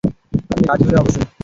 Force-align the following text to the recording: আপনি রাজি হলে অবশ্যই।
আপনি 0.51 0.65
রাজি 0.67 0.83
হলে 0.87 0.97
অবশ্যই। 0.97 1.25